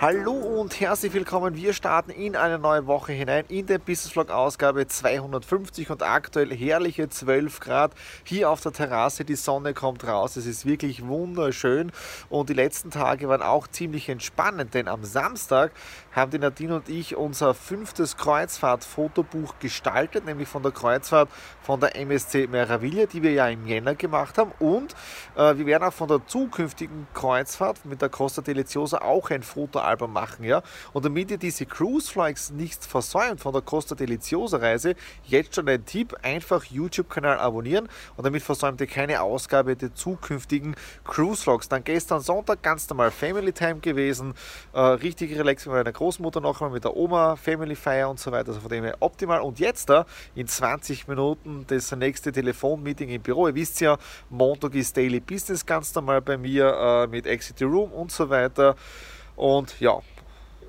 Hallo 0.00 0.32
und 0.32 0.80
herzlich 0.80 1.12
willkommen. 1.12 1.54
Wir 1.54 1.72
starten 1.72 2.10
in 2.10 2.34
eine 2.34 2.58
neue 2.58 2.88
Woche 2.88 3.12
hinein 3.12 3.44
in 3.48 3.66
der 3.66 3.78
Business 3.78 4.10
Vlog 4.10 4.28
Ausgabe 4.28 4.88
250 4.88 5.88
und 5.88 6.02
aktuell 6.02 6.52
herrliche 6.52 7.08
12 7.08 7.60
Grad 7.60 7.92
hier 8.24 8.50
auf 8.50 8.60
der 8.60 8.72
Terrasse. 8.72 9.24
Die 9.24 9.36
Sonne 9.36 9.72
kommt 9.72 10.04
raus. 10.04 10.34
Es 10.34 10.46
ist 10.46 10.66
wirklich 10.66 11.06
wunderschön 11.06 11.92
und 12.28 12.48
die 12.48 12.54
letzten 12.54 12.90
Tage 12.90 13.28
waren 13.28 13.40
auch 13.40 13.68
ziemlich 13.68 14.08
entspannend, 14.08 14.74
denn 14.74 14.88
am 14.88 15.04
Samstag 15.04 15.70
haben 16.10 16.32
die 16.32 16.40
Nadine 16.40 16.74
und 16.74 16.88
ich 16.88 17.14
unser 17.14 17.54
fünftes 17.54 18.16
Kreuzfahrt-Fotobuch 18.16 19.54
gestaltet, 19.60 20.26
nämlich 20.26 20.48
von 20.48 20.64
der 20.64 20.72
Kreuzfahrt 20.72 21.28
von 21.62 21.78
der 21.78 21.94
MSC 21.94 22.48
Meraviglia, 22.48 23.06
die 23.06 23.22
wir 23.22 23.32
ja 23.32 23.46
im 23.46 23.64
Jänner 23.64 23.94
gemacht 23.94 24.38
haben 24.38 24.50
und 24.58 24.92
äh, 25.36 25.56
wir 25.56 25.66
werden 25.66 25.84
auch 25.84 25.92
von 25.92 26.08
der 26.08 26.26
zukünftigen 26.26 27.06
Kreuzfahrt 27.14 27.84
mit 27.84 28.02
der 28.02 28.08
Costa 28.08 28.42
Deliciosa 28.42 28.98
auch 28.98 29.30
ein 29.30 29.44
Foto 29.44 29.83
Album 29.84 30.12
machen. 30.12 30.44
Ja? 30.44 30.62
Und 30.92 31.04
damit 31.04 31.30
ihr 31.30 31.38
diese 31.38 31.66
Cruise 31.66 32.10
Flights 32.10 32.50
nicht 32.50 32.84
versäumt 32.84 33.40
von 33.40 33.52
der 33.52 33.62
Costa 33.62 33.94
Deliciosa 33.94 34.58
Reise, 34.58 34.94
jetzt 35.24 35.54
schon 35.54 35.68
ein 35.68 35.84
Tipp, 35.84 36.14
einfach 36.22 36.64
YouTube-Kanal 36.64 37.38
abonnieren 37.38 37.88
und 38.16 38.24
damit 38.24 38.42
versäumt 38.42 38.80
ihr 38.80 38.86
keine 38.86 39.22
Ausgabe 39.22 39.76
der 39.76 39.94
zukünftigen 39.94 40.74
Cruise 41.04 41.42
Vlogs. 41.42 41.68
Dann 41.68 41.84
gestern 41.84 42.20
Sonntag 42.20 42.62
ganz 42.62 42.88
normal 42.88 43.10
Family 43.10 43.52
Time 43.52 43.80
gewesen, 43.80 44.34
äh, 44.72 44.80
richtig 44.80 45.36
relaxed 45.38 45.66
mit 45.66 45.76
meiner 45.76 45.92
Großmutter 45.92 46.40
noch 46.40 46.60
einmal 46.60 46.74
mit 46.74 46.84
der 46.84 46.96
Oma, 46.96 47.36
Family 47.36 47.76
Feier 47.76 48.10
und 48.10 48.18
so 48.18 48.32
weiter, 48.32 48.48
also 48.48 48.60
von 48.60 48.70
dem 48.70 48.84
her 48.84 48.96
optimal. 49.00 49.40
Und 49.40 49.58
jetzt 49.58 49.88
da 49.90 50.06
in 50.34 50.46
20 50.46 51.08
Minuten 51.08 51.64
das 51.66 51.90
nächste 51.92 52.32
Telefonmeeting 52.32 53.08
im 53.10 53.22
Büro. 53.22 53.48
Ihr 53.48 53.54
wisst 53.54 53.80
ja, 53.80 53.98
Montag 54.30 54.74
ist 54.74 54.96
Daily 54.96 55.20
Business 55.20 55.64
ganz 55.64 55.94
normal 55.94 56.20
bei 56.22 56.36
mir 56.36 56.66
äh, 56.66 57.06
mit 57.06 57.26
Exit 57.26 57.62
Room 57.62 57.92
und 57.92 58.12
so 58.12 58.28
weiter. 58.28 58.76
Und 59.36 59.80
ja, 59.80 60.00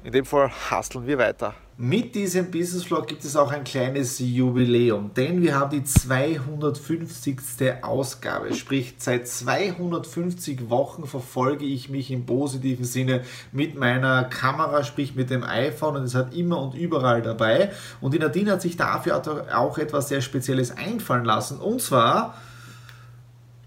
in 0.04 0.12
dem 0.12 0.26
Fall 0.26 0.52
hasteln 0.70 1.08
wir 1.08 1.18
weiter. 1.18 1.56
Mit 1.78 2.16
diesem 2.16 2.52
Business 2.52 2.86
Vlog 2.86 3.08
gibt 3.08 3.26
es 3.26 3.36
auch 3.36 3.52
ein 3.52 3.66
kleines 3.66 4.20
Jubiläum, 4.20 5.12
denn 5.14 5.42
wir 5.42 5.60
haben 5.60 5.72
die 5.72 5.84
250. 5.84 7.38
Ausgabe. 7.82 8.54
Sprich, 8.54 8.96
seit 8.98 9.28
250 9.28 10.70
Wochen 10.70 11.06
verfolge 11.06 11.66
ich 11.66 11.90
mich 11.90 12.12
im 12.12 12.26
positiven 12.26 12.86
Sinne 12.86 13.26
mit 13.52 13.76
meiner 13.76 14.24
Kamera, 14.24 14.86
sprich 14.86 15.16
mit 15.16 15.30
dem 15.30 15.44
iPhone 15.44 15.98
und 15.98 16.04
es 16.04 16.16
hat 16.16 16.34
immer 16.34 16.62
und 16.62 16.76
überall 16.76 17.22
dabei. 17.22 17.74
Und 18.00 18.14
die 18.14 18.20
Nadine 18.20 18.54
hat 18.54 18.62
sich 18.62 18.78
dafür 18.78 19.22
auch 19.54 19.78
etwas 19.78 20.08
sehr 20.08 20.22
Spezielles 20.22 20.78
einfallen 20.78 21.26
lassen. 21.26 21.60
Und 21.60 21.82
zwar, 21.82 22.36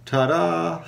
tada! 0.06 0.82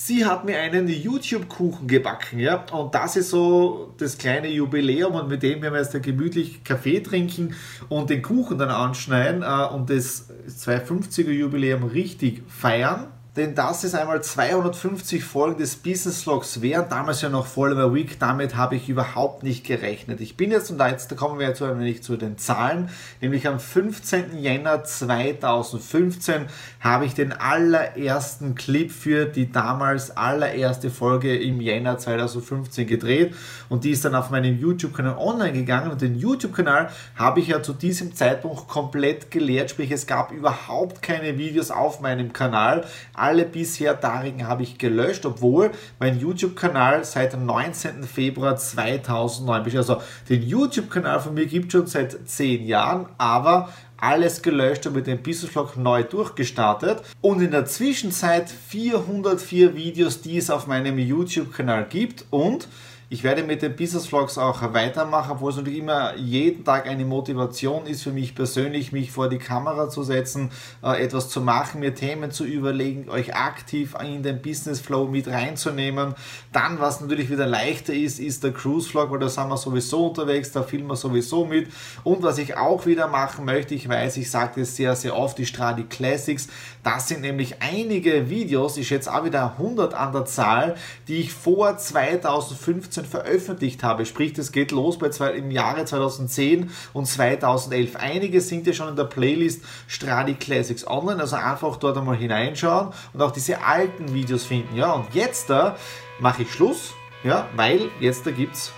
Sie 0.00 0.24
hat 0.24 0.44
mir 0.44 0.60
einen 0.60 0.86
YouTube-Kuchen 0.86 1.88
gebacken, 1.88 2.38
ja, 2.38 2.64
und 2.70 2.94
das 2.94 3.16
ist 3.16 3.30
so 3.30 3.92
das 3.98 4.16
kleine 4.16 4.46
Jubiläum 4.46 5.16
und 5.16 5.28
mit 5.28 5.42
dem 5.42 5.60
werden 5.60 5.74
wir 5.74 5.82
jetzt 5.82 6.00
gemütlich 6.00 6.62
Kaffee 6.62 7.00
trinken 7.00 7.56
und 7.88 8.08
den 8.08 8.22
Kuchen 8.22 8.58
dann 8.58 8.70
anschneiden 8.70 9.42
äh, 9.42 9.74
und 9.74 9.90
das 9.90 10.28
250er 10.48 11.32
Jubiläum 11.32 11.82
richtig 11.82 12.44
feiern 12.46 13.08
denn 13.38 13.54
das 13.54 13.84
ist 13.84 13.94
einmal 13.94 14.20
250 14.20 15.22
Folgen 15.22 15.58
des 15.60 15.76
Business 15.76 16.26
Logs 16.26 16.60
wären 16.60 16.88
damals 16.88 17.22
ja 17.22 17.28
noch 17.28 17.46
Follower 17.46 17.94
Week, 17.94 18.18
damit 18.18 18.56
habe 18.56 18.74
ich 18.74 18.88
überhaupt 18.88 19.44
nicht 19.44 19.64
gerechnet. 19.64 20.20
Ich 20.20 20.36
bin 20.36 20.50
jetzt, 20.50 20.72
und 20.72 20.78
da, 20.78 20.88
jetzt, 20.88 21.16
kommen 21.16 21.38
wir 21.38 21.46
jetzt 21.46 21.62
ein 21.62 22.02
zu 22.02 22.16
den 22.16 22.36
Zahlen, 22.36 22.90
nämlich 23.20 23.46
am 23.46 23.60
15. 23.60 24.38
Jänner 24.38 24.82
2015 24.82 26.46
habe 26.80 27.04
ich 27.04 27.14
den 27.14 27.32
allerersten 27.32 28.56
Clip 28.56 28.90
für 28.90 29.26
die 29.26 29.52
damals 29.52 30.16
allererste 30.16 30.90
Folge 30.90 31.38
im 31.38 31.60
Jänner 31.60 31.96
2015 31.96 32.88
gedreht 32.88 33.36
und 33.68 33.84
die 33.84 33.92
ist 33.92 34.04
dann 34.04 34.16
auf 34.16 34.30
meinem 34.30 34.58
YouTube-Kanal 34.58 35.16
online 35.16 35.52
gegangen 35.52 35.92
und 35.92 36.00
den 36.00 36.16
YouTube-Kanal 36.16 36.90
habe 37.14 37.38
ich 37.38 37.46
ja 37.46 37.62
zu 37.62 37.72
diesem 37.72 38.16
Zeitpunkt 38.16 38.66
komplett 38.66 39.30
geleert, 39.30 39.70
sprich 39.70 39.92
es 39.92 40.08
gab 40.08 40.32
überhaupt 40.32 41.02
keine 41.02 41.38
Videos 41.38 41.70
auf 41.70 42.00
meinem 42.00 42.32
Kanal 42.32 42.84
alle 43.28 43.44
bisher 43.44 43.92
darigen 43.92 44.48
habe 44.48 44.62
ich 44.62 44.78
gelöscht, 44.78 45.26
obwohl 45.26 45.70
mein 45.98 46.18
YouTube-Kanal 46.18 47.04
seit 47.04 47.34
dem 47.34 47.44
19. 47.44 48.04
Februar 48.04 48.56
2009 48.56 49.64
besteht. 49.64 49.78
Also 49.80 50.00
den 50.30 50.42
YouTube-Kanal 50.42 51.20
von 51.20 51.34
mir 51.34 51.44
gibt 51.44 51.66
es 51.66 51.72
schon 51.72 51.86
seit 51.86 52.26
10 52.26 52.64
Jahren, 52.64 53.06
aber 53.18 53.68
alles 53.98 54.40
gelöscht 54.40 54.86
und 54.86 54.94
mit 54.94 55.06
dem 55.06 55.22
Business 55.22 55.52
Vlog 55.52 55.76
neu 55.76 56.04
durchgestartet 56.04 57.02
und 57.20 57.42
in 57.42 57.50
der 57.50 57.66
Zwischenzeit 57.66 58.48
404 58.48 59.76
Videos, 59.76 60.22
die 60.22 60.38
es 60.38 60.48
auf 60.48 60.66
meinem 60.66 60.98
YouTube-Kanal 60.98 61.84
gibt 61.90 62.24
und 62.30 62.66
ich 63.10 63.24
werde 63.24 63.42
mit 63.42 63.62
den 63.62 63.74
Business 63.74 64.06
Vlogs 64.06 64.36
auch 64.36 64.74
weitermachen, 64.74 65.32
obwohl 65.32 65.50
es 65.50 65.56
natürlich 65.56 65.78
immer 65.78 66.14
jeden 66.16 66.62
Tag 66.62 66.86
eine 66.86 67.06
Motivation 67.06 67.86
ist 67.86 68.02
für 68.02 68.10
mich 68.10 68.34
persönlich, 68.34 68.92
mich 68.92 69.10
vor 69.10 69.30
die 69.30 69.38
Kamera 69.38 69.88
zu 69.88 70.02
setzen, 70.02 70.50
äh, 70.82 71.02
etwas 71.02 71.30
zu 71.30 71.40
machen, 71.40 71.80
mir 71.80 71.94
Themen 71.94 72.30
zu 72.30 72.44
überlegen, 72.44 73.08
euch 73.08 73.34
aktiv 73.34 73.94
in 74.04 74.22
den 74.22 74.42
Business 74.42 74.80
Flow 74.80 75.06
mit 75.06 75.26
reinzunehmen. 75.26 76.14
Dann, 76.52 76.80
was 76.80 77.00
natürlich 77.00 77.30
wieder 77.30 77.46
leichter 77.46 77.94
ist, 77.94 78.20
ist 78.20 78.44
der 78.44 78.52
Cruise 78.52 78.90
Vlog, 78.90 79.10
weil 79.10 79.20
da 79.20 79.30
sind 79.30 79.48
wir 79.48 79.56
sowieso 79.56 80.08
unterwegs, 80.08 80.52
da 80.52 80.62
filmen 80.62 80.88
wir 80.88 80.96
sowieso 80.96 81.46
mit. 81.46 81.68
Und 82.04 82.22
was 82.22 82.36
ich 82.36 82.58
auch 82.58 82.84
wieder 82.84 83.08
machen 83.08 83.46
möchte, 83.46 83.74
ich 83.74 83.88
weiß, 83.88 84.18
ich 84.18 84.30
sage 84.30 84.60
das 84.60 84.76
sehr, 84.76 84.94
sehr 84.94 85.16
oft, 85.16 85.38
die 85.38 85.46
Stradi 85.46 85.84
Classics, 85.84 86.48
das 86.82 87.08
sind 87.08 87.22
nämlich 87.22 87.62
einige 87.62 88.28
Videos, 88.28 88.76
ich 88.76 88.88
schätze 88.88 89.14
auch 89.14 89.24
wieder 89.24 89.54
100 89.58 89.94
an 89.94 90.12
der 90.12 90.26
Zahl, 90.26 90.76
die 91.06 91.20
ich 91.20 91.32
vor 91.32 91.78
2015 91.78 92.97
2015 92.98 93.04
veröffentlicht 93.04 93.82
habe. 93.82 94.06
Sprich, 94.06 94.32
das 94.32 94.52
geht 94.52 94.70
los 94.70 94.98
bei 94.98 95.10
zwei, 95.10 95.32
im 95.32 95.50
Jahre 95.50 95.84
2010 95.84 96.70
und 96.92 97.06
2011. 97.06 97.96
Einige 97.96 98.40
sind 98.40 98.66
ja 98.66 98.72
schon 98.72 98.88
in 98.88 98.96
der 98.96 99.04
Playlist 99.04 99.64
Stradi 99.86 100.34
Classics 100.34 100.86
Online, 100.86 101.20
also 101.20 101.36
einfach 101.36 101.76
dort 101.76 101.96
einmal 101.96 102.16
hineinschauen 102.16 102.92
und 103.12 103.22
auch 103.22 103.30
diese 103.30 103.62
alten 103.62 104.14
Videos 104.14 104.44
finden. 104.44 104.76
Ja, 104.76 104.92
und 104.92 105.14
jetzt 105.14 105.50
da 105.50 105.76
mache 106.20 106.42
ich 106.42 106.52
Schluss, 106.52 106.92
ja, 107.24 107.48
weil 107.56 107.88
jetzt 108.00 108.26
da 108.26 108.30
gibt 108.30 108.54
es 108.54 108.72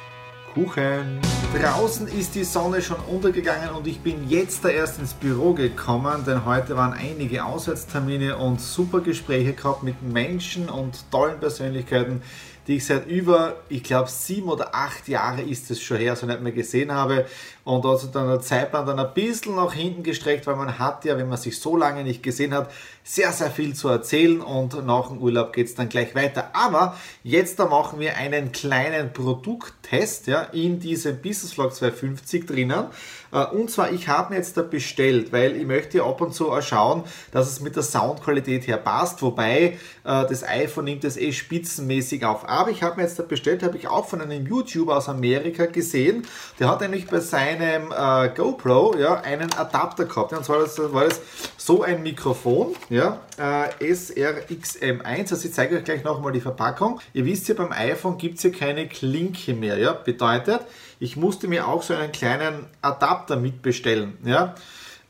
Kuchen. 0.55 1.21
Draußen 1.61 2.09
ist 2.09 2.35
die 2.35 2.45
Sonne 2.45 2.83
schon 2.83 2.99
untergegangen 3.09 3.71
und 3.71 3.87
ich 3.87 4.01
bin 4.01 4.29
jetzt 4.29 4.65
da 4.65 4.69
erst 4.69 4.99
ins 4.99 5.15
Büro 5.15 5.53
gekommen, 5.53 6.25
denn 6.27 6.45
heute 6.45 6.77
waren 6.77 6.93
einige 6.93 7.45
Auswärtstermine 7.45 8.37
und 8.37 8.61
super 8.61 9.01
Gespräche 9.01 9.53
gehabt 9.53 9.83
mit 9.83 10.03
Menschen 10.03 10.69
und 10.69 11.05
tollen 11.11 11.39
Persönlichkeiten, 11.39 12.23
die 12.67 12.77
ich 12.77 12.87
seit 12.87 13.07
über, 13.09 13.57
ich 13.69 13.83
glaube, 13.83 14.09
sieben 14.09 14.49
oder 14.49 14.75
acht 14.75 15.09
Jahre 15.09 15.43
ist 15.43 15.71
es 15.73 15.81
schon 15.81 15.97
her, 15.97 16.15
so 16.15 16.27
nicht 16.27 16.41
mehr 16.41 16.53
gesehen 16.53 16.93
habe. 16.93 17.27
Und 17.65 17.85
also 17.85 18.07
dann 18.07 18.29
der 18.29 18.41
Zeitplan 18.41 18.87
dann 18.87 18.99
ein 19.01 19.13
bisschen 19.13 19.57
nach 19.57 19.73
hinten 19.73 20.03
gestreckt, 20.03 20.47
weil 20.47 20.57
man 20.57 20.79
hat 20.79 21.05
ja, 21.05 21.17
wenn 21.17 21.29
man 21.29 21.39
sich 21.39 21.59
so 21.59 21.77
lange 21.77 22.05
nicht 22.05 22.23
gesehen 22.23 22.55
hat, 22.55 22.71
sehr, 23.03 23.33
sehr 23.33 23.51
viel 23.51 23.75
zu 23.75 23.89
erzählen 23.89 24.41
und 24.41 24.87
nach 24.87 25.09
dem 25.09 25.19
Urlaub 25.19 25.53
geht 25.53 25.67
es 25.67 25.75
dann 25.75 25.89
gleich 25.89 26.15
weiter. 26.15 26.51
Aber 26.53 26.97
jetzt 27.25 27.59
da 27.59 27.67
machen 27.67 27.99
wir 27.99 28.17
einen 28.17 28.53
kleinen 28.53 29.13
Produkttest 29.13 30.29
ja, 30.29 30.40
in 30.53 30.81
diesem 30.81 31.17
Business 31.21 31.53
Vlog 31.53 31.75
250 31.75 32.47
drinnen. 32.47 32.87
Äh, 33.33 33.45
und 33.47 33.71
zwar, 33.71 33.93
ich 33.93 34.09
habe 34.09 34.31
mir 34.31 34.37
jetzt 34.37 34.57
da 34.57 34.63
bestellt, 34.63 35.33
weil 35.33 35.57
ich 35.57 35.67
möchte 35.67 36.03
ab 36.03 36.21
und 36.21 36.35
zu 36.35 36.51
auch 36.51 36.63
schauen, 36.63 37.05
dass 37.33 37.49
es 37.49 37.61
mit 37.61 37.77
der 37.77 37.83
Soundqualität 37.83 38.67
her 38.67 38.79
passt. 38.79 39.23
Wobei 39.23 39.63
äh, 39.63 39.77
das 40.05 40.43
iPhone 40.45 40.85
nimmt 40.85 41.05
das 41.05 41.17
eh 41.17 41.33
spitzenmäßig 41.33 42.25
auf 42.25 42.49
Aber 42.49 42.71
ich 42.71 42.83
habe 42.83 42.97
mir 42.97 43.03
jetzt 43.03 43.27
bestellt, 43.29 43.63
habe 43.63 43.77
ich 43.77 43.89
auch 43.89 44.09
von 44.09 44.21
einem 44.21 44.47
YouTuber 44.47 44.97
aus 44.97 45.09
Amerika 45.09 45.67
gesehen. 45.67 46.27
Der 46.59 46.69
hat 46.69 46.81
nämlich 46.81 47.07
bei 47.07 47.21
seinem 47.21 47.93
äh, 47.93 48.29
GoPro 48.35 48.97
ja, 48.99 49.21
einen 49.21 49.53
Adapter 49.55 50.05
gehabt. 50.05 50.33
Und 50.33 50.45
zwar 50.45 50.61
war 50.93 51.05
das 51.05 51.21
so 51.61 51.83
ein 51.83 52.03
Mikrofon, 52.03 52.75
ja, 52.89 53.21
äh, 53.37 53.93
SRXM1. 53.93 55.31
Also 55.31 55.47
ich 55.47 55.53
zeige 55.53 55.77
euch 55.77 55.85
gleich 55.85 56.05
nochmal 56.05 56.33
die 56.33 56.41
Verpackung. 56.41 57.01
Ihr 57.13 57.27
wisst 57.27 57.49
ja, 57.49 57.55
beim 57.55 57.71
iPhone 57.71 58.17
gibt 58.17 58.39
es 58.39 58.45
ja 58.45 58.51
keine 58.51 58.89
Klinke 58.89 59.53
mehr. 59.53 59.77
Ja? 59.77 59.93
Bedeutet, 59.93 60.63
ich 61.01 61.19
musste 61.19 61.49
mir 61.49 61.69
auch 61.69 61.83
so 61.83 61.93
einen 61.93 62.13
kleinen 62.13 62.67
Adapter 62.81 63.37
mitbestellen. 63.37 64.17
Ja? 64.25 64.55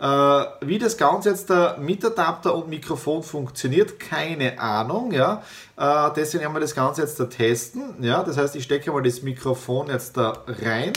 Äh, 0.01 0.67
wie 0.67 0.81
das 0.81 0.97
Ganze 0.97 1.31
jetzt 1.31 1.51
der 1.51 1.77
mit 1.79 2.05
Adapter 2.05 2.53
und 2.57 2.69
Mikrofon 2.69 3.23
funktioniert, 3.23 4.01
keine 4.01 4.59
Ahnung. 4.59 5.13
Ja? 5.13 5.45
Äh, 5.77 6.11
deswegen 6.17 6.43
werden 6.43 6.55
wir 6.55 6.61
das 6.61 6.75
Ganze 6.75 7.03
jetzt 7.03 7.21
da 7.21 7.27
testen. 7.27 8.03
Ja? 8.03 8.25
Das 8.25 8.37
heißt, 8.37 8.57
ich 8.57 8.65
stecke 8.65 8.91
mal 8.91 9.05
das 9.05 9.23
Mikrofon 9.23 9.87
jetzt 9.87 10.17
da 10.17 10.43
rein. 10.49 10.95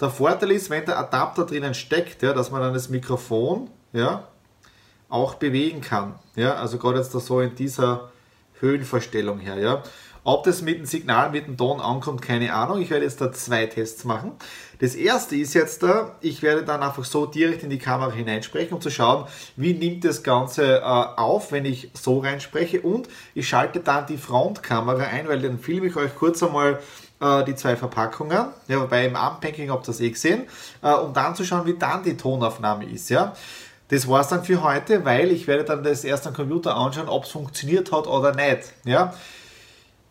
Der 0.00 0.10
Vorteil 0.10 0.52
ist, 0.52 0.70
wenn 0.70 0.84
der 0.84 1.00
Adapter 1.00 1.46
drinnen 1.46 1.74
steckt, 1.74 2.22
ja, 2.22 2.32
dass 2.32 2.52
man 2.52 2.60
dann 2.60 2.74
das 2.74 2.88
Mikrofon 2.88 3.70
ja, 3.92 4.26
auch 5.14 5.34
bewegen 5.34 5.80
kann. 5.80 6.14
Ja? 6.34 6.54
Also 6.54 6.78
gerade 6.78 6.98
jetzt 6.98 7.14
da 7.14 7.20
so 7.20 7.40
in 7.40 7.54
dieser 7.54 8.10
Höhenverstellung 8.60 9.38
her. 9.38 9.58
Ja? 9.58 9.82
Ob 10.24 10.44
das 10.44 10.62
mit 10.62 10.78
dem 10.78 10.86
Signal, 10.86 11.30
mit 11.30 11.46
dem 11.46 11.56
Ton 11.56 11.80
ankommt, 11.80 12.22
keine 12.22 12.52
Ahnung. 12.54 12.80
Ich 12.80 12.90
werde 12.90 13.04
jetzt 13.04 13.20
da 13.20 13.30
zwei 13.30 13.66
Tests 13.66 14.04
machen. 14.04 14.32
Das 14.80 14.94
erste 14.94 15.36
ist 15.36 15.54
jetzt 15.54 15.82
da, 15.82 16.16
ich 16.20 16.42
werde 16.42 16.64
dann 16.64 16.82
einfach 16.82 17.04
so 17.04 17.26
direkt 17.26 17.62
in 17.62 17.70
die 17.70 17.78
Kamera 17.78 18.10
hineinsprechen, 18.10 18.74
um 18.74 18.80
zu 18.80 18.90
schauen, 18.90 19.26
wie 19.56 19.74
nimmt 19.74 20.04
das 20.04 20.22
Ganze 20.22 20.78
äh, 20.78 20.80
auf, 20.80 21.52
wenn 21.52 21.64
ich 21.64 21.90
so 21.94 22.18
reinspreche. 22.18 22.80
Und 22.80 23.08
ich 23.34 23.48
schalte 23.48 23.80
dann 23.80 24.06
die 24.06 24.16
Frontkamera 24.16 25.04
ein, 25.04 25.28
weil 25.28 25.40
dann 25.40 25.58
filme 25.58 25.86
ich 25.86 25.96
euch 25.96 26.14
kurz 26.16 26.42
einmal 26.42 26.80
äh, 27.20 27.44
die 27.44 27.54
zwei 27.54 27.76
Verpackungen. 27.76 28.46
Ja, 28.66 28.80
wobei 28.80 29.06
im 29.06 29.16
Unpacking 29.16 29.70
habt 29.70 29.84
ihr 29.84 29.92
das 29.92 30.00
eh 30.00 30.10
gesehen, 30.10 30.44
äh, 30.82 30.90
um 30.90 31.12
dann 31.12 31.34
zu 31.36 31.44
schauen, 31.44 31.66
wie 31.66 31.74
dann 31.74 32.02
die 32.02 32.16
Tonaufnahme 32.16 32.86
ist. 32.86 33.10
Ja. 33.10 33.34
Das 33.94 34.08
war 34.08 34.22
es 34.22 34.26
dann 34.26 34.42
für 34.42 34.60
heute, 34.60 35.04
weil 35.04 35.30
ich 35.30 35.46
werde 35.46 35.62
dann 35.62 35.84
das 35.84 36.02
erst 36.02 36.26
am 36.26 36.34
Computer 36.34 36.74
anschauen, 36.74 37.08
ob 37.08 37.26
es 37.26 37.30
funktioniert 37.30 37.92
hat 37.92 38.08
oder 38.08 38.34
nicht. 38.34 38.72
Ja. 38.84 39.14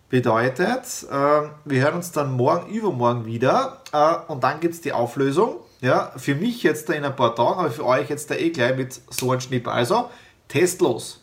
Bedeutet, 0.07 0.85
äh, 1.11 1.49
wir 1.65 1.81
hören 1.81 1.95
uns 1.95 2.13
dann 2.13 2.31
morgen, 2.31 2.73
übermorgen 2.73 3.25
wieder 3.25 3.81
äh, 3.91 4.31
und 4.31 4.41
dann 4.41 4.61
gibt 4.61 4.75
es 4.75 4.79
die 4.79 4.93
Auflösung. 4.93 5.57
Ja, 5.81 6.13
für 6.15 6.33
mich 6.33 6.63
jetzt 6.63 6.87
da 6.87 6.93
in 6.93 7.03
ein 7.03 7.13
paar 7.13 7.35
Tagen, 7.35 7.59
aber 7.59 7.71
für 7.71 7.85
euch 7.85 8.09
jetzt 8.09 8.31
da 8.31 8.35
eh 8.35 8.51
gleich 8.51 8.77
mit 8.77 9.01
so 9.09 9.31
einem 9.31 9.41
Schnipp. 9.41 9.67
Also, 9.67 10.09
testlos. 10.47 11.19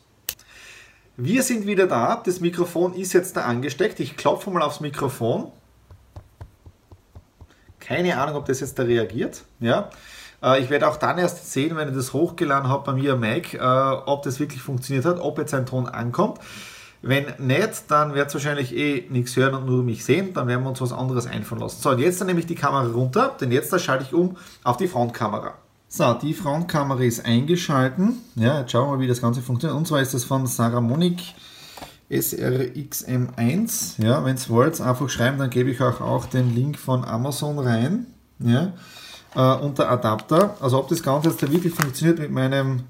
Wir 1.16 1.42
sind 1.42 1.66
wieder 1.66 1.86
da. 1.86 2.20
Das 2.22 2.40
Mikrofon 2.40 2.92
ist 2.92 3.14
jetzt 3.14 3.38
da 3.38 3.46
angesteckt. 3.46 4.00
Ich 4.00 4.18
klopfe 4.18 4.50
mal 4.50 4.60
aufs 4.60 4.80
Mikrofon. 4.80 5.50
Keine 7.78 8.18
Ahnung, 8.18 8.36
ob 8.36 8.44
das 8.44 8.60
jetzt 8.60 8.78
da 8.78 8.82
reagiert. 8.82 9.44
Ja. 9.60 9.88
Äh, 10.42 10.62
ich 10.62 10.70
werde 10.70 10.88
auch 10.88 10.96
dann 10.96 11.18
erst 11.18 11.52
sehen, 11.52 11.76
wenn 11.76 11.88
ich 11.88 11.94
das 11.94 12.12
hochgeladen 12.12 12.68
habe 12.68 12.84
bei 12.84 12.92
mir 12.92 13.14
am 13.14 13.20
Mac, 13.20 13.54
äh, 13.54 13.58
ob 13.58 14.22
das 14.22 14.40
wirklich 14.40 14.62
funktioniert 14.62 15.04
hat, 15.04 15.18
ob 15.20 15.38
jetzt 15.38 15.54
ein 15.54 15.66
Ton 15.66 15.86
ankommt. 15.86 16.38
Wenn 17.02 17.24
nicht, 17.38 17.90
dann 17.90 18.14
wird 18.14 18.28
es 18.28 18.34
wahrscheinlich 18.34 18.76
eh 18.76 19.06
nichts 19.08 19.34
hören 19.34 19.54
und 19.54 19.66
nur 19.66 19.82
mich 19.82 20.04
sehen. 20.04 20.34
Dann 20.34 20.48
werden 20.48 20.62
wir 20.62 20.68
uns 20.68 20.82
was 20.82 20.92
anderes 20.92 21.26
einfallen 21.26 21.62
lassen. 21.62 21.80
So, 21.80 21.90
und 21.90 21.98
jetzt 21.98 22.22
nehme 22.24 22.40
ich 22.40 22.46
die 22.46 22.54
Kamera 22.54 22.86
runter, 22.86 23.34
denn 23.40 23.50
jetzt 23.52 23.78
schalte 23.80 24.04
ich 24.04 24.12
um 24.12 24.36
auf 24.64 24.76
die 24.76 24.86
Frontkamera. 24.86 25.54
So, 25.88 26.12
die 26.14 26.34
Frontkamera 26.34 27.02
ist 27.02 27.24
eingeschalten. 27.24 28.18
Ja, 28.36 28.60
jetzt 28.60 28.72
schauen 28.72 28.88
wir 28.88 28.96
mal, 28.96 29.02
wie 29.02 29.08
das 29.08 29.22
Ganze 29.22 29.40
funktioniert. 29.40 29.78
Und 29.78 29.88
zwar 29.88 30.02
ist 30.02 30.12
das 30.12 30.24
von 30.24 30.46
Saramonic 30.46 31.20
SRXM1. 32.10 34.02
Ja, 34.02 34.24
wenn 34.24 34.36
ihr 34.36 34.48
wollt, 34.48 34.80
einfach 34.80 35.08
schreiben, 35.08 35.38
dann 35.38 35.50
gebe 35.50 35.70
ich 35.70 35.80
euch 35.80 36.00
auch 36.00 36.26
den 36.26 36.54
Link 36.54 36.78
von 36.78 37.04
Amazon 37.04 37.58
rein. 37.58 38.06
Ja, 38.40 38.72
äh, 39.34 39.54
und 39.56 39.78
der 39.78 39.90
Adapter. 39.90 40.56
Also 40.60 40.78
ob 40.78 40.88
das 40.88 41.02
Ganze 41.02 41.30
jetzt 41.30 41.42
wirklich 41.42 41.74
funktioniert 41.74 42.18
mit 42.18 42.30
meinem 42.30 42.84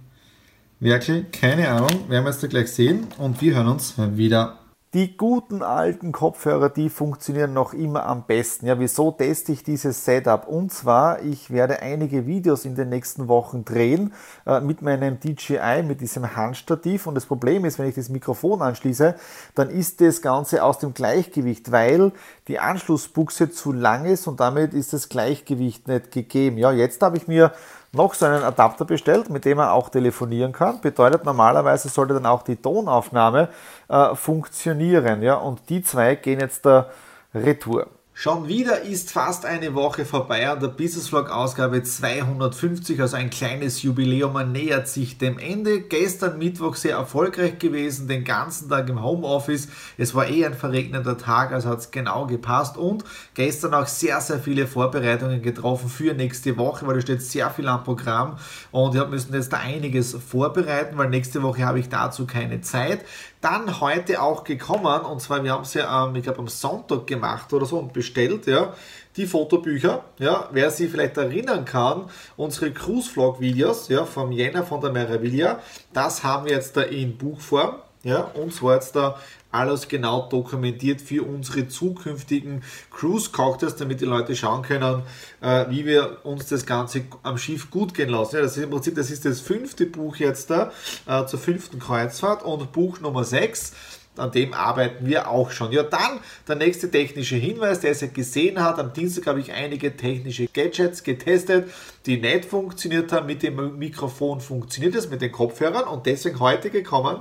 Werkel, 0.79 1.27
keine 1.31 1.69
Ahnung, 1.69 2.09
werden 2.09 2.25
wir 2.25 2.33
jetzt 2.33 2.49
gleich 2.49 2.73
sehen 2.73 3.09
und 3.19 3.41
wir 3.41 3.55
hören 3.55 3.69
uns 3.69 3.95
wieder. 3.97 4.60
Die 4.93 5.17
guten 5.17 5.63
alten 5.63 6.11
Kopfhörer, 6.11 6.69
die 6.69 6.91
funktionieren 6.91 7.53
noch 7.53 7.75
immer 7.75 8.07
am 8.07 8.27
besten. 8.27 8.67
Ja, 8.67 8.81
wieso 8.81 9.13
teste 9.13 9.53
ich 9.53 9.63
dieses 9.63 10.05
Setup? 10.05 10.49
Und 10.49 10.73
zwar, 10.73 11.23
ich 11.23 11.53
werde 11.53 11.81
einige 11.81 12.27
Videos 12.27 12.65
in 12.65 12.75
den 12.75 12.89
nächsten 12.89 13.29
Wochen 13.29 13.65
drehen 13.65 14.13
äh, 14.47 14.61
mit 14.61 14.83
meinem 14.83 15.21
DJI, 15.21 15.85
mit 15.85 16.01
diesem 16.01 16.35
Handstativ. 16.35 17.07
Und 17.07 17.15
das 17.15 17.27
Problem 17.27 17.65
ist, 17.65 17.79
wenn 17.79 17.89
ich 17.89 17.95
das 17.95 18.09
Mikrofon 18.09 18.63
anschließe, 18.63 19.15
dann 19.55 19.71
ist 19.71 20.01
das 20.01 20.23
Ganze 20.23 20.65
aus 20.65 20.81
dem 20.81 20.93
Gleichgewicht, 20.93 21.71
weil 21.71 22.11
die 22.49 22.59
Anschlussbuchse 22.59 23.49
zu 23.49 23.71
lang 23.71 24.07
ist 24.07 24.27
und 24.27 24.41
damit 24.41 24.75
ist 24.75 24.93
das 24.93 25.09
Gleichgewicht 25.09 25.87
nicht 25.87 26.11
gegeben. 26.11 26.59
Ja, 26.59 26.73
jetzt 26.73 27.01
habe 27.01 27.17
ich 27.17 27.29
mir 27.29 27.53
noch 27.93 28.15
so 28.15 28.27
einen 28.27 28.43
Adapter 28.43 28.85
bestellt, 28.85 29.31
mit 29.31 29.45
dem 29.45 29.59
er 29.59 29.73
auch 29.73 29.89
telefonieren 29.89 30.53
kann. 30.53 30.81
Bedeutet, 30.81 31.25
normalerweise 31.25 31.89
sollte 31.89 32.15
dann 32.15 32.27
auch 32.27 32.43
die 32.43 32.57
Tonaufnahme 32.57 33.49
äh, 33.89 34.15
funktionieren. 34.15 35.23
Ja? 35.23 35.35
Und 35.35 35.69
die 35.69 35.83
zwei 35.83 36.15
gehen 36.15 36.41
jetzt 36.41 36.65
der 36.65 36.91
Retour. 37.35 37.87
Schon 38.23 38.49
wieder 38.49 38.83
ist 38.83 39.13
fast 39.13 39.47
eine 39.47 39.73
Woche 39.73 40.05
vorbei 40.05 40.47
an 40.47 40.61
der 40.61 40.69
Business 40.69 41.09
Vlog 41.09 41.31
Ausgabe 41.31 41.83
250, 41.83 43.01
also 43.01 43.17
ein 43.17 43.31
kleines 43.31 43.81
Jubiläum. 43.81 44.35
Man 44.35 44.53
nähert 44.53 44.89
sich 44.89 45.17
dem 45.17 45.39
Ende. 45.39 45.81
Gestern 45.81 46.37
Mittwoch 46.37 46.75
sehr 46.75 46.97
erfolgreich 46.97 47.59
gewesen, 47.59 48.09
den 48.09 48.25
ganzen 48.25 48.69
Tag 48.69 48.91
im 48.91 49.03
Homeoffice. 49.03 49.69
Es 49.97 50.15
war 50.15 50.29
eh 50.29 50.45
ein 50.45 50.53
verregneter 50.53 51.17
Tag, 51.17 51.53
also 51.53 51.71
hat 51.71 51.79
es 51.79 51.93
genau 51.93 52.27
gepasst. 52.27 52.77
Und 52.77 53.07
gestern 53.33 53.73
auch 53.73 53.87
sehr, 53.87 54.21
sehr 54.21 54.39
viele 54.39 54.67
Vorbereitungen 54.67 55.41
getroffen 55.41 55.89
für 55.89 56.13
nächste 56.13 56.59
Woche, 56.59 56.87
weil 56.87 56.97
da 56.97 57.01
steht 57.01 57.23
sehr 57.23 57.49
viel 57.49 57.69
am 57.69 57.85
Programm. 57.85 58.37
Und 58.71 58.93
wir 58.93 59.07
müssen 59.07 59.33
jetzt 59.33 59.55
da 59.55 59.61
einiges 59.61 60.13
vorbereiten, 60.13 60.99
weil 60.99 61.09
nächste 61.09 61.43
Woche 61.43 61.65
habe 61.65 61.81
ich 61.81 61.89
dazu 61.89 62.27
keine 62.27 62.61
Zeit 62.61 63.01
dann 63.41 63.81
heute 63.81 64.21
auch 64.21 64.45
gekommen 64.45 65.03
und 65.03 65.21
zwar 65.23 65.43
wir 65.43 65.53
haben 65.53 65.63
es 65.63 65.73
ja, 65.73 66.07
ähm, 66.07 66.15
ich 66.15 66.25
glaube 66.25 66.41
am 66.41 66.49
Sonntag 66.49 67.07
gemacht 67.07 67.53
oder 67.53 67.65
so 67.65 67.79
und 67.79 67.95
bestellt, 68.11 68.47
ja, 68.47 68.75
die 69.17 69.27
Fotobücher, 69.27 70.05
ja, 70.19 70.49
wer 70.53 70.71
sich 70.71 70.91
vielleicht 70.91 71.17
erinnern 71.17 71.65
kann, 71.65 72.11
unsere 72.37 72.73
Cruise-Vlog-Videos, 72.73 73.89
ja, 73.89 74.05
vom 74.05 74.33
Jänner 74.33 74.65
von 74.65 74.81
der 74.81 74.93
Meraviglia, 74.93 75.61
das 75.93 76.23
haben 76.23 76.47
wir 76.47 76.53
jetzt 76.53 76.77
da 76.77 76.83
in 76.83 77.17
Buchform, 77.17 77.77
ja, 78.03 78.21
und 78.35 78.53
zwar 78.53 78.75
jetzt 78.75 78.97
da 78.97 79.19
alles 79.53 79.89
genau 79.89 80.29
dokumentiert 80.29 81.01
für 81.01 81.25
unsere 81.25 81.67
zukünftigen 81.67 82.63
Cruise 82.91 83.31
Cocktails, 83.31 83.75
damit 83.77 84.01
die 84.01 84.05
Leute 84.05 84.37
schauen 84.37 84.63
können, 84.63 85.03
äh, 85.41 85.67
wie 85.69 85.85
wir 85.85 86.19
uns 86.23 86.47
das 86.47 86.65
Ganze 86.65 87.03
am 87.25 87.37
Schiff 87.37 87.69
gut 87.69 87.93
gehen 87.93 88.11
lassen. 88.11 88.37
Ja, 88.37 88.43
das 88.43 88.57
ist 88.57 88.63
im 88.63 88.71
Prinzip, 88.71 88.95
das 88.95 89.11
ist 89.11 89.25
das 89.25 89.41
fünfte 89.41 89.87
Buch 89.87 90.17
jetzt 90.17 90.51
da 90.51 90.71
äh, 91.07 91.27
zur 91.27 91.41
fünften 91.41 91.81
Kreuzfahrt 91.81 92.45
und 92.45 92.71
Buch 92.71 93.01
Nummer 93.01 93.25
6 93.25 93.73
an 94.21 94.31
dem 94.33 94.55
arbeiten 94.55 95.07
wir 95.07 95.29
auch 95.29 95.51
schon. 95.51 95.73
Ja, 95.73 95.83
dann 95.83 96.21
der 96.47 96.57
nächste 96.57 96.91
technische 96.91 97.37
Hinweis, 97.37 97.81
der 97.81 97.93
es 97.93 98.01
ja 98.01 98.09
gesehen 98.09 98.63
hat. 98.63 98.79
Am 98.79 98.93
Dienstag 98.93 99.27
habe 99.27 99.41
ich 99.41 99.53
einige 99.53 99.97
technische 99.97 100.47
Gadgets 100.47 101.03
getestet, 101.03 101.71
die 102.07 102.19
nicht 102.19 102.45
funktioniert 102.45 103.13
haben. 103.13 103.27
Mit 103.27 103.43
dem 103.43 103.79
Mikrofon 103.79 104.41
funktioniert 104.41 104.95
es, 104.95 105.11
mit 105.11 105.23
den 105.23 105.33
Kopfhörern 105.33 105.85
und 105.85 106.07
deswegen 106.07 106.39
heute 106.41 106.71
gekommen 106.71 107.19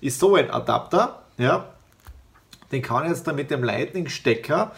ist 0.00 0.20
so 0.20 0.34
ein 0.34 0.50
Adapter. 0.50 1.22
Ja, 1.38 1.72
den 2.72 2.82
kann 2.82 3.04
ich 3.04 3.10
jetzt 3.10 3.26
dann 3.26 3.36
mit 3.36 3.50
dem 3.50 3.62
Lightning-Stecker 3.62 4.72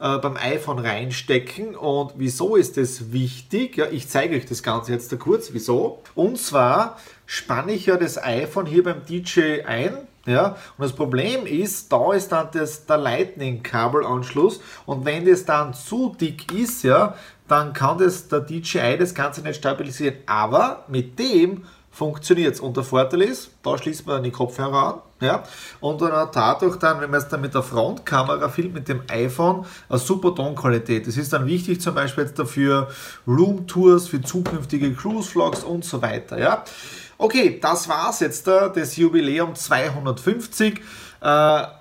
äh, 0.00 0.18
beim 0.18 0.36
iPhone 0.36 0.78
reinstecken. 0.78 1.74
Und 1.74 2.12
wieso 2.16 2.56
ist 2.56 2.76
das 2.76 3.12
wichtig? 3.12 3.76
Ja, 3.76 3.86
ich 3.90 4.08
zeige 4.08 4.36
euch 4.36 4.46
das 4.46 4.62
Ganze 4.62 4.92
jetzt 4.92 5.12
da 5.12 5.16
kurz, 5.16 5.50
wieso. 5.52 6.02
Und 6.14 6.38
zwar 6.38 6.98
spanne 7.26 7.72
ich 7.72 7.86
ja 7.86 7.96
das 7.96 8.22
iPhone 8.22 8.66
hier 8.66 8.82
beim 8.82 9.04
DJ 9.04 9.62
ein. 9.64 9.96
Ja, 10.24 10.56
und 10.78 10.84
das 10.84 10.92
Problem 10.92 11.46
ist, 11.46 11.92
da 11.92 12.12
ist 12.12 12.30
dann 12.30 12.48
das, 12.52 12.86
der 12.86 12.96
Lightning-Kabelanschluss 12.96 14.60
und 14.86 15.04
wenn 15.04 15.26
das 15.26 15.44
dann 15.44 15.74
zu 15.74 16.14
dick 16.18 16.52
ist, 16.52 16.84
ja, 16.84 17.16
dann 17.48 17.72
kann 17.72 17.98
das 17.98 18.28
der 18.28 18.40
DJI 18.40 18.96
das 18.98 19.14
Ganze 19.14 19.42
nicht 19.42 19.56
stabilisieren. 19.56 20.16
Aber 20.26 20.84
mit 20.88 21.18
dem 21.18 21.64
funktioniert 21.92 22.54
es. 22.54 22.60
Und 22.60 22.76
der 22.76 22.84
Vorteil 22.84 23.22
ist, 23.22 23.50
da 23.62 23.76
schließt 23.76 24.06
man 24.06 24.16
dann 24.16 24.24
die 24.24 24.30
Kopfhörer 24.30 24.94
an. 24.94 24.94
Ja? 25.20 25.44
Und 25.80 26.00
dann 26.00 26.12
hat 26.12 26.34
dadurch 26.34 26.76
dann, 26.76 27.00
wenn 27.00 27.10
man 27.10 27.20
es 27.20 27.28
dann 27.28 27.42
mit 27.42 27.54
der 27.54 27.62
Frontkamera 27.62 28.48
filmt, 28.48 28.74
mit 28.74 28.88
dem 28.88 29.02
iPhone, 29.08 29.66
eine 29.88 29.98
super 29.98 30.34
Tonqualität. 30.34 31.06
Das 31.06 31.16
ist 31.16 31.32
dann 31.32 31.46
wichtig 31.46 31.80
zum 31.80 31.94
Beispiel 31.94 32.24
jetzt 32.24 32.38
dafür 32.38 32.88
Roomtours, 33.26 34.08
für 34.08 34.22
zukünftige 34.22 34.92
Cruise-Vlogs 34.94 35.62
und 35.62 35.84
so 35.84 36.00
weiter. 36.00 36.38
Ja? 36.38 36.64
Okay, 37.22 37.60
das 37.62 37.88
war's 37.88 38.18
jetzt 38.18 38.48
da, 38.48 38.68
das 38.68 38.96
Jubiläum 38.96 39.54
250. 39.54 40.80
Äh, 41.20 41.24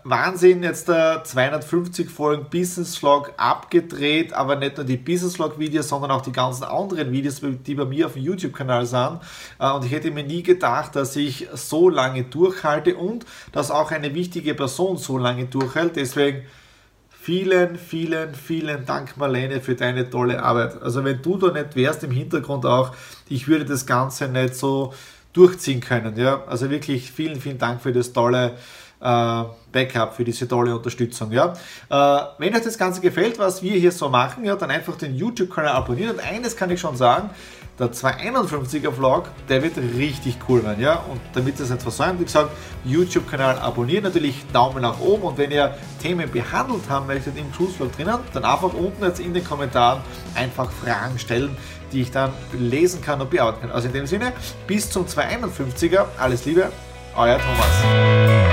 Wahnsinn, 0.03 0.62
jetzt 0.62 0.88
da 0.88 1.24
250 1.24 2.12
Folgen 2.12 2.45
Business 2.51 2.95
Vlog 2.95 3.33
abgedreht, 3.38 4.33
aber 4.33 4.55
nicht 4.55 4.77
nur 4.77 4.86
die 4.86 4.98
Business 4.98 5.38
Vlog 5.38 5.57
Videos, 5.57 5.89
sondern 5.89 6.12
auch 6.12 6.21
die 6.21 6.31
ganzen 6.31 6.65
anderen 6.65 7.12
Videos, 7.12 7.41
die 7.41 7.74
bei 7.74 7.86
mir 7.86 8.05
auf 8.05 8.13
dem 8.13 8.21
YouTube-Kanal 8.21 8.86
sind. 8.86 9.17
Äh, 9.57 9.71
und 9.71 9.83
ich 9.83 9.91
hätte 9.91 10.12
mir 10.12 10.24
nie 10.24 10.43
gedacht, 10.43 10.95
dass 10.95 11.15
ich 11.15 11.48
so 11.55 11.89
lange 11.89 12.25
durchhalte 12.25 12.95
und 12.95 13.25
dass 13.51 13.71
auch 13.71 13.89
eine 13.89 14.13
wichtige 14.13 14.53
Person 14.53 14.98
so 14.98 15.17
lange 15.17 15.45
durchhält. 15.45 15.95
Deswegen 15.95 16.43
Vielen, 17.24 17.75
vielen, 17.75 18.33
vielen 18.33 18.83
Dank, 18.88 19.15
Marlene, 19.15 19.62
für 19.62 19.75
deine 19.75 20.10
tolle 20.10 20.41
Arbeit. 20.41 20.81
Also 20.81 21.03
wenn 21.03 21.21
du 21.21 21.38
da 21.38 21.51
nicht 21.51 21.75
wärst 21.75 22.03
im 22.03 22.10
Hintergrund 22.10 22.65
auch, 22.65 22.95
ich 23.29 23.48
würde 23.48 23.63
das 23.63 23.86
Ganze 23.86 24.27
nicht 24.27 24.55
so 24.55 24.91
durchziehen 25.34 25.82
können. 25.82 26.18
Ja? 26.18 26.44
Also 26.46 26.70
wirklich 26.70 27.12
vielen, 27.12 27.40
vielen 27.40 27.58
Dank 27.58 27.82
für 27.82 27.94
das 27.94 28.14
tolle 28.14 28.58
äh, 29.01 29.43
Backup, 29.72 30.15
für 30.15 30.24
diese 30.24 30.48
tolle 30.48 30.75
Unterstützung. 30.75 31.31
Ja? 31.31 31.53
Äh, 31.89 32.24
wenn 32.38 32.55
euch 32.55 32.63
das 32.63 32.77
Ganze 32.77 33.01
gefällt, 33.01 33.39
was 33.39 33.62
wir 33.63 33.74
hier 33.74 33.91
so 33.91 34.10
machen, 34.10 34.46
ja, 34.46 34.55
dann 34.55 34.72
einfach 34.72 34.96
den 34.98 35.15
YouTube-Kanal 35.15 35.72
abonnieren. 35.72 36.12
Und 36.12 36.20
eines 36.20 36.55
kann 36.55 36.70
ich 36.70 36.79
schon 36.79 36.96
sagen, 36.96 37.29
der 37.79 37.91
251er 37.91 38.91
Vlog, 38.91 39.29
der 39.50 39.63
wird 39.63 39.77
richtig 39.98 40.38
cool 40.48 40.63
werden, 40.63 40.79
ja. 40.81 41.03
Und 41.10 41.20
damit 41.34 41.58
ihr 41.58 41.63
es 41.63 41.72
nicht 41.72 41.81
versäumt, 41.81 42.20
wie 42.20 42.25
gesagt, 42.25 42.51
YouTube-Kanal 42.86 43.58
abonnieren, 43.58 44.03
natürlich 44.03 44.46
Daumen 44.53 44.84
nach 44.84 45.00
oben 45.00 45.24
und 45.24 45.38
wenn 45.38 45.51
ihr 45.51 45.75
Themen 46.00 46.29
behandelt 46.29 46.88
haben 46.89 47.08
möchtet 47.08 47.38
im 47.38 47.51
Cruise 47.51 47.74
Vlog 47.74 47.96
drinnen, 47.96 48.20
dann 48.34 48.46
einfach 48.46 48.74
unten 48.74 49.03
jetzt 49.03 49.20
in 49.20 49.34
den 49.34 49.43
Kommentaren 49.43 50.01
einfach 50.36 50.70
Fragen 50.72 51.17
stellen, 51.17 51.58
die 51.91 52.01
ich 52.01 52.12
dann 52.12 52.31
lesen 52.53 53.01
kann 53.01 53.20
und 53.20 53.31
beantworten 53.31 53.62
kann. 53.62 53.72
Also 53.72 53.88
in 53.88 53.93
dem 53.93 54.05
Sinne, 54.05 54.34
bis 54.67 54.89
zum 54.89 55.05
251er, 55.08 56.05
alles 56.20 56.46
Liebe, 56.46 56.72
euer 57.15 57.39
Thomas. 57.39 58.50